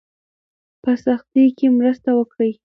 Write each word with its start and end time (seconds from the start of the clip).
په 0.83 0.91
سختۍ 1.05 1.45
کې 1.57 1.67
مرسته 1.77 2.09
وکړئ. 2.17 2.51